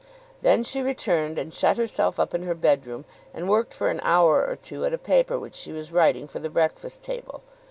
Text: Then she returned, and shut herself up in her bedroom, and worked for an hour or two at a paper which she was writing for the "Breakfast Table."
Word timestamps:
Then 0.41 0.63
she 0.63 0.81
returned, 0.81 1.37
and 1.37 1.53
shut 1.53 1.77
herself 1.77 2.19
up 2.19 2.33
in 2.33 2.41
her 2.41 2.55
bedroom, 2.55 3.05
and 3.35 3.47
worked 3.47 3.71
for 3.71 3.91
an 3.91 3.99
hour 4.03 4.43
or 4.43 4.55
two 4.55 4.83
at 4.83 4.95
a 4.95 4.97
paper 4.97 5.37
which 5.37 5.53
she 5.53 5.71
was 5.71 5.91
writing 5.91 6.27
for 6.27 6.39
the 6.39 6.49
"Breakfast 6.49 7.03
Table." 7.03 7.43